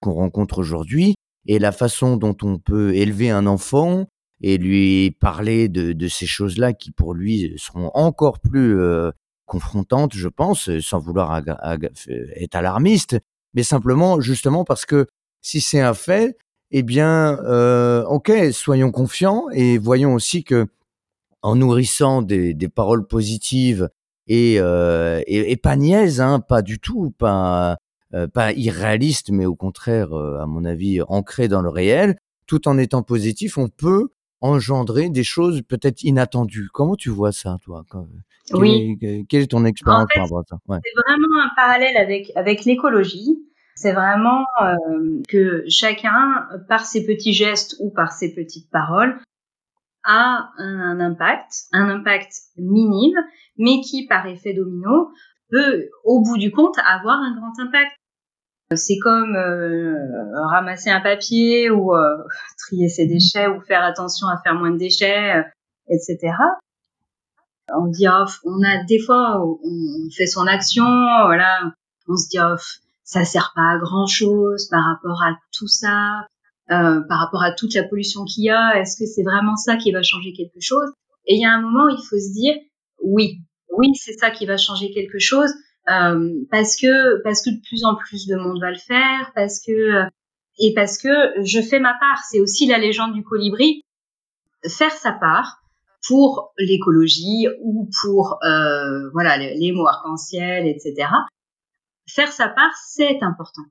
[0.00, 1.14] qu'on rencontre aujourd'hui
[1.46, 4.06] et la façon dont on peut élever un enfant
[4.40, 9.10] et lui parler de, de ces choses-là qui pour lui seront encore plus euh,
[9.46, 11.42] confrontantes, je pense, sans vouloir
[12.36, 13.18] être alarmiste,
[13.54, 15.06] mais simplement justement parce que
[15.48, 16.36] si c'est un fait,
[16.72, 20.66] eh bien, euh, ok, soyons confiants et voyons aussi que
[21.40, 23.88] en nourrissant des, des paroles positives
[24.26, 27.78] et, euh, et, et, pas niaises, hein, pas du tout, pas
[28.12, 32.68] euh, pas irréaliste, mais au contraire, euh, à mon avis, ancré dans le réel, tout
[32.68, 34.08] en étant positif, on peut
[34.42, 36.68] engendrer des choses peut-être inattendues.
[36.74, 37.86] Comment tu vois ça, toi
[38.52, 38.98] Oui.
[39.30, 40.58] quelle est ton expérience par rapport à ça?
[40.84, 43.38] C'est vraiment un parallèle avec avec l'écologie.
[43.80, 49.20] C'est vraiment euh, que chacun, par ses petits gestes ou par ses petites paroles,
[50.02, 53.16] a un impact, un impact minime,
[53.56, 55.12] mais qui, par effet domino,
[55.48, 57.92] peut, au bout du compte, avoir un grand impact.
[58.74, 59.94] C'est comme euh,
[60.48, 62.16] ramasser un papier ou euh,
[62.58, 65.44] trier ses déchets ou faire attention à faire moins de déchets,
[65.88, 66.34] etc.
[67.72, 70.84] On dit, oh, on a des fois, on fait son action,
[71.26, 71.60] voilà,
[72.08, 72.56] on se dit, oh,
[73.08, 76.26] ça sert pas à grand chose par rapport à tout ça,
[76.68, 78.78] par rapport à toute la pollution qu'il y a.
[78.78, 80.90] Est-ce que c'est vraiment ça qui va changer quelque chose?
[81.26, 82.54] Et il y a un moment, où il faut se dire,
[83.02, 83.38] oui,
[83.78, 85.50] oui, c'est ça qui va changer quelque chose.
[85.88, 89.58] Euh, parce que parce que de plus en plus de monde va le faire, parce
[89.64, 90.02] que
[90.58, 91.08] et parce que
[91.42, 92.22] je fais ma part.
[92.28, 93.80] C'est aussi la légende du colibri,
[94.66, 95.62] faire sa part
[96.06, 101.08] pour l'écologie ou pour euh, voilà les, mots arc-en-ciel, etc.
[102.08, 103.62] Faire sa part, c'est important.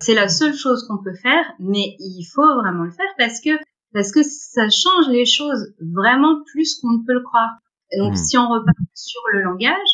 [0.00, 3.50] C'est la seule chose qu'on peut faire, mais il faut vraiment le faire parce que
[3.92, 7.50] parce que ça change les choses vraiment plus qu'on ne peut le croire.
[7.96, 8.16] donc, mmh.
[8.16, 9.88] si on repart sur le langage,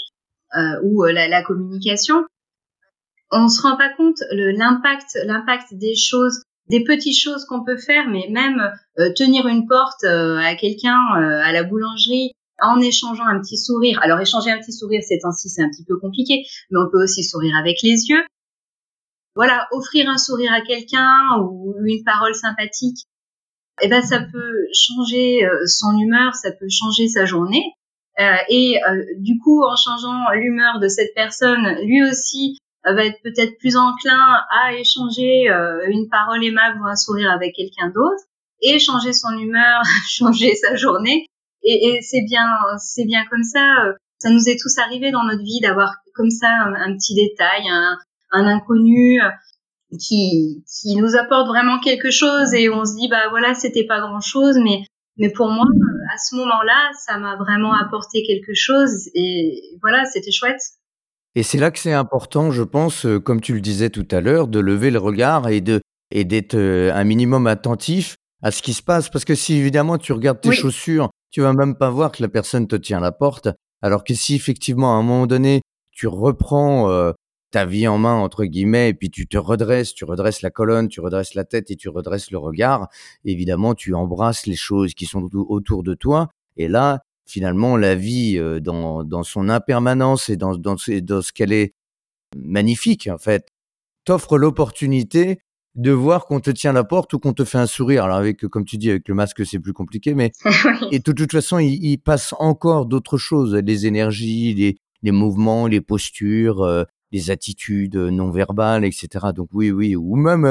[0.56, 2.24] euh, ou euh, la, la, communication,
[3.32, 8.08] on se rend pas compte l'impact l'impact des choses des petites choses qu'on peut faire
[8.08, 8.60] mais même
[9.00, 12.32] euh, tenir une porte à quelqu'un à la boulangerie
[12.68, 13.98] en échangeant un petit sourire.
[14.02, 17.02] Alors échanger un petit sourire ces temps-ci c'est un petit peu compliqué mais on peut
[17.02, 18.24] aussi sourire avec les yeux.
[19.36, 23.06] Voilà offrir un sourire à quelqu'un ou une parole sympathique
[23.82, 27.74] eh ben ça peut changer son humeur ça peut changer sa journée.
[28.20, 33.06] Euh, et euh, du coup, en changeant l'humeur de cette personne, lui aussi euh, va
[33.06, 35.48] être peut-être plus enclin à échanger
[35.88, 38.22] une parole aimable ou un sourire avec quelqu'un d'autre
[38.62, 41.26] et changer son humeur, changer sa journée.
[41.64, 42.46] Et, et c'est bien,
[42.78, 43.60] c'est bien comme ça.
[44.18, 47.98] Ça nous est tous arrivé dans notre vie d'avoir comme ça un, petit détail, un,
[48.32, 49.20] un inconnu
[49.98, 54.00] qui, qui nous apporte vraiment quelque chose et on se dit bah voilà c'était pas
[54.00, 54.82] grand chose mais
[55.16, 55.64] mais pour moi,
[56.12, 60.60] à ce moment-là, ça m'a vraiment apporté quelque chose et voilà, c'était chouette.
[61.36, 64.20] Et c'est là que c'est important, je pense, euh, comme tu le disais tout à
[64.20, 68.62] l'heure, de lever le regard et de et d'être euh, un minimum attentif à ce
[68.62, 69.08] qui se passe.
[69.08, 72.28] Parce que si évidemment tu regardes tes chaussures, tu vas même pas voir que la
[72.28, 73.48] personne te tient la porte.
[73.82, 77.10] Alors que si effectivement à un moment donné tu reprends euh,
[77.50, 80.86] ta vie en main entre guillemets et puis tu te redresses, tu redresses la colonne,
[80.86, 82.86] tu redresses la tête et tu redresses le regard.
[83.24, 88.38] Évidemment, tu embrasses les choses qui sont autour de toi et là, finalement, la vie
[88.38, 91.74] euh, dans, son impermanence et dans ce qu'elle est
[92.36, 93.48] magnifique en fait,
[94.04, 95.40] t'offre l'opportunité
[95.74, 98.04] de voir qu'on te tient la porte ou qu'on te fait un sourire.
[98.04, 100.32] Alors avec, comme tu dis, avec le masque, c'est plus compliqué, mais
[100.92, 105.66] et de toute façon, il, il passe encore d'autres choses, les énergies, les, les mouvements,
[105.66, 109.26] les postures, euh, des attitudes non verbales, etc.
[109.34, 110.44] Donc oui, oui, ou même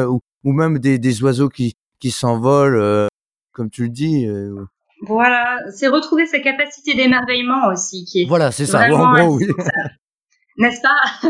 [0.44, 3.08] ou, même des, des, oiseaux qui qui s'envolent, euh,
[3.52, 4.26] comme tu le dis.
[4.26, 4.66] Euh,
[5.02, 8.26] voilà, c'est retrouver sa capacité d'émerveillement aussi qui est.
[8.26, 8.88] Voilà, c'est ça.
[9.28, 9.46] Oui.
[10.58, 11.30] N'est-ce pas?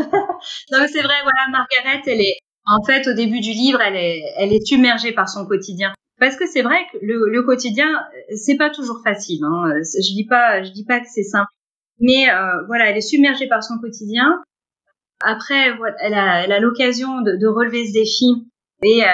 [0.70, 1.14] Non, mais c'est vrai.
[1.22, 5.12] Voilà, Margaret, elle est en fait au début du livre, elle est elle est submergée
[5.12, 5.92] par son quotidien.
[6.20, 7.88] Parce que c'est vrai que le, le quotidien,
[8.36, 9.42] c'est pas toujours facile.
[9.44, 9.74] Hein.
[9.82, 11.50] Je dis pas, je dis pas que c'est simple,
[11.98, 14.42] mais euh, voilà, elle est submergée par son quotidien.
[15.20, 18.26] Après, elle a, elle a l'occasion de, de, relever ce défi
[18.82, 19.06] et euh,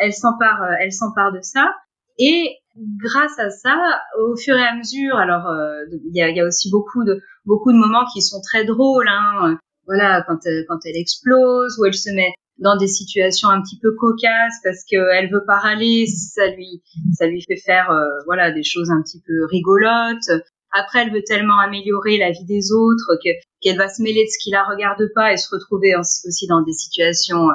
[0.00, 1.74] elle, s'empare, euh, elle s'empare de ça.
[2.18, 3.76] Et grâce à ça,
[4.18, 7.20] au fur et à mesure, alors euh, il y, a, y, a, aussi beaucoup de
[7.44, 9.08] beaucoup de moments qui sont très drôles.
[9.08, 10.38] Hein, voilà, quand
[10.68, 14.84] quand elle explose ou elle se met dans des situations un petit peu cocasses parce
[14.84, 16.82] qu'elle veut pas râler, ça lui
[17.12, 17.90] ça lui fait faire
[18.26, 20.30] voilà des choses un petit peu rigolotes.
[20.72, 23.30] Après, elle veut tellement améliorer la vie des autres que
[23.60, 26.62] qu'elle va se mêler de ce qui la regarde pas et se retrouver aussi dans
[26.62, 27.54] des situations euh,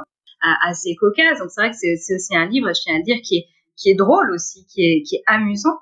[0.66, 1.40] assez cocasses.
[1.40, 3.46] Donc c'est vrai que c'est aussi un livre, je tiens à dire, qui est
[3.78, 5.78] qui est drôle aussi, qui est qui est amusant.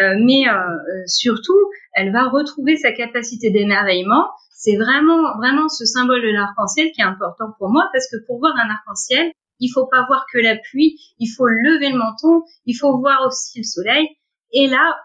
[0.00, 1.58] Euh, mais euh, euh, surtout,
[1.92, 4.26] elle va retrouver sa capacité d'émerveillement.
[4.50, 8.38] C'est vraiment vraiment ce symbole de l'arc-en-ciel qui est important pour moi parce que pour
[8.38, 12.44] voir un arc-en-ciel, il faut pas voir que la pluie, il faut lever le menton,
[12.64, 14.06] il faut voir aussi le soleil.
[14.52, 14.96] Et là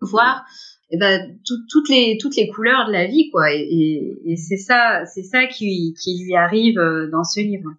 [0.00, 0.44] voir
[0.90, 1.36] eh ben,
[1.68, 3.52] toutes les toutes les couleurs de la vie quoi.
[3.52, 5.94] Et, c'est ça c'est ça qui,
[6.24, 6.80] lui arrive
[7.12, 7.70] dans ce livre.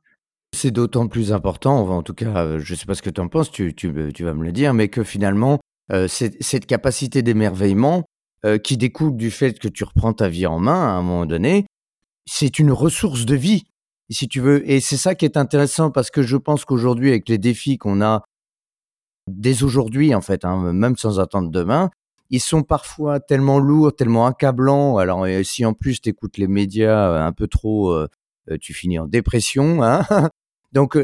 [0.53, 3.51] C'est d'autant plus important en tout cas je sais pas ce que tu en penses
[3.51, 5.59] tu, vas me le dire mais que finalement
[5.91, 8.03] euh, cette capacité d'émerveillement
[8.63, 11.65] qui découle du fait que tu reprends ta vie en main à un moment donné
[12.25, 13.65] c'est une ressource de vie
[14.09, 17.27] si tu veux et c'est ça qui est intéressant parce que je pense qu'aujourd'hui avec
[17.27, 18.23] les défis qu'on a
[19.27, 21.89] dès aujourd'hui en fait hein, même sans attendre demain
[22.29, 24.97] ils sont parfois tellement lourds, tellement accablants.
[24.97, 28.07] Alors si en plus tu écoutes les médias euh, un peu trop, euh,
[28.49, 29.83] euh, tu finis en dépression.
[29.83, 30.05] Hein
[30.71, 30.97] Donc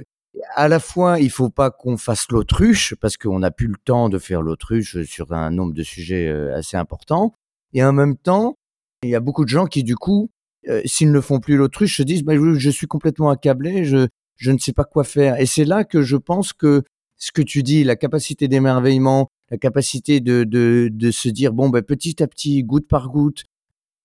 [0.56, 4.10] à la fois, il faut pas qu'on fasse l'autruche parce qu'on n'a plus le temps
[4.10, 7.34] de faire l'autruche sur un nombre de sujets assez important.
[7.74, 8.58] Et en même temps,
[9.04, 10.30] il y a beaucoup de gens qui du coup,
[10.86, 14.74] s'ils ne font plus l'autruche, se disent bah, je, suis complètement accablé, je ne sais
[14.74, 15.40] pas quoi faire.
[15.40, 16.84] Et c'est là que je pense que
[17.18, 21.70] ce que tu dis, la capacité d'émerveillement, la capacité de, de, de se dire bon
[21.70, 23.46] ben petit à petit, goutte par goutte,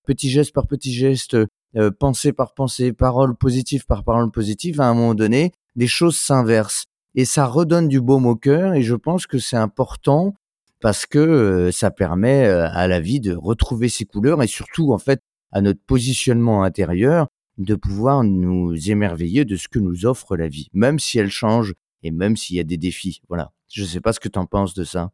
[0.05, 1.35] petit geste par petit geste,
[1.75, 6.17] euh, pensée par pensée, parole positive par parole positive, à un moment donné, des choses
[6.17, 10.35] s'inversent et ça redonne du baume au cœur et je pense que c'est important
[10.81, 14.93] parce que euh, ça permet euh, à la vie de retrouver ses couleurs et surtout
[14.93, 20.35] en fait à notre positionnement intérieur de pouvoir nous émerveiller de ce que nous offre
[20.35, 23.21] la vie, même si elle change et même s'il y a des défis.
[23.29, 23.51] Voilà.
[23.71, 25.11] Je ne sais pas ce que tu en penses de ça.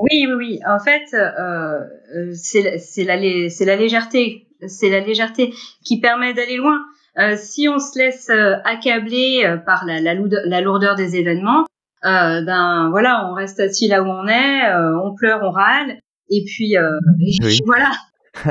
[0.00, 0.60] Oui, oui, oui.
[0.66, 1.80] En fait, euh,
[2.16, 4.48] euh c'est la, la légèreté.
[4.66, 5.52] C'est la légèreté
[5.84, 6.80] qui permet d'aller loin.
[7.18, 11.64] Euh, si on se laisse euh, accabler euh, par la, la, la, lourdeur des événements,
[12.04, 15.98] euh, ben voilà, on reste assis là où on est, on pleure, on râle,
[16.28, 17.92] et puis, et voilà.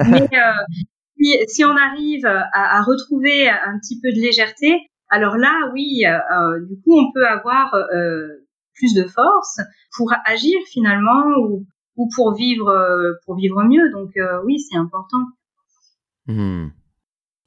[0.09, 0.27] Mais
[1.19, 6.03] si, si, on arrive à, à, retrouver un petit peu de légèreté, alors là, oui,
[6.67, 7.75] du coup, on peut avoir
[8.75, 9.59] plus de force
[9.97, 12.73] pour agir finalement ou, ou pour vivre
[13.25, 13.91] pour vivre mieux.
[13.91, 14.11] Donc
[14.45, 15.25] oui, c'est important.
[16.27, 16.69] Hmm.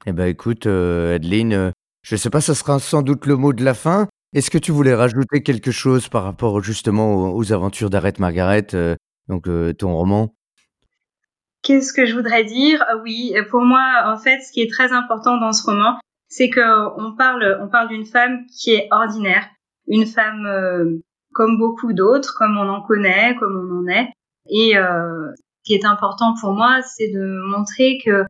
[0.07, 3.65] Eh ben écoute, euh, Adeline, je sais pas, ça sera sans doute le mot de
[3.65, 4.07] la fin.
[4.35, 8.67] Est-ce que tu voulais rajouter quelque chose par rapport justement aux, aventures d'Arrête Margaret,
[9.29, 9.49] donc
[9.79, 10.35] ton roman?
[11.63, 12.85] Qu'est-ce que je voudrais dire?
[13.03, 15.99] Oui, pour moi, en fait, ce qui est très important dans ce roman,
[16.29, 16.61] c'est que
[17.01, 19.49] on parle, on parle d'une femme qui est ordinaire,
[19.89, 21.01] une femme
[21.37, 24.09] comme beaucoup d'autres, comme on en connaît, comme on en est.
[24.49, 28.25] Et euh, ce qui est important pour moi, c'est de montrer que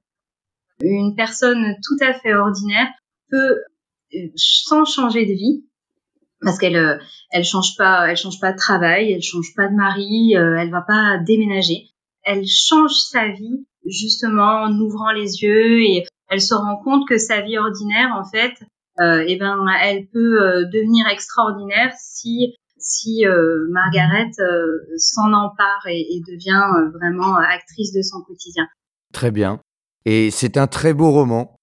[0.80, 2.88] une personne tout à fait ordinaire
[3.30, 3.62] peut,
[4.36, 5.64] sans changer de vie,
[6.40, 6.98] parce qu'elle euh,
[7.30, 10.70] elle change pas, elle change pas de travail, elle change pas de mari, euh, elle
[10.70, 11.90] va pas déménager.
[12.22, 17.18] Elle change sa vie justement en ouvrant les yeux et elle se rend compte que
[17.18, 18.54] sa vie ordinaire, en fait,
[19.00, 25.86] euh, eh ben, elle peut euh, devenir extraordinaire si si euh, Margaret euh, s'en empare
[25.86, 28.66] et, devient euh, vraiment actrice de son quotidien.
[29.12, 29.60] Très bien.
[30.06, 31.58] Et c'est un très beau roman.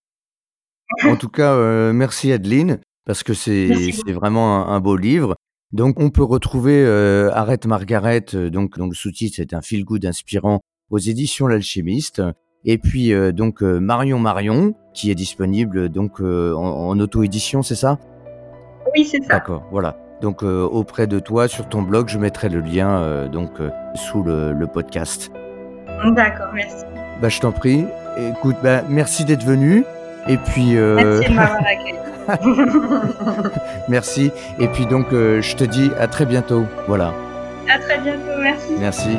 [1.05, 1.55] En tout cas,
[1.91, 3.67] merci Adeline, parce que c'est
[4.09, 5.35] vraiment un, beau livre.
[5.71, 6.85] Donc, on peut retrouver
[7.33, 10.59] Arrête Margaret, donc, donc le sous-titre, c'est un feel-good inspirant
[10.91, 12.21] aux éditions L'Alchimiste.
[12.63, 17.97] Et puis, donc, Marion Marion, qui est disponible donc en, en auto-édition, c'est ça?
[18.93, 19.29] Oui, c'est ça.
[19.29, 22.07] D'accord, voilà donc euh, auprès de toi sur ton blog.
[22.07, 25.31] Je mettrai le lien euh, donc euh, sous le, podcast.
[26.15, 26.85] D'accord, merci.
[27.21, 27.85] Bah, je t'en prie.
[28.17, 29.85] Écoute, bah, merci d'être venu.
[30.27, 30.73] Et puis.
[30.75, 31.99] Merci de m'avoir accueilli.
[33.89, 34.31] merci.
[34.59, 36.65] Et puis donc, je te dis à très bientôt.
[36.87, 37.13] Voilà.
[37.69, 38.39] À très bientôt.
[38.41, 38.73] Merci.
[38.79, 39.17] Merci.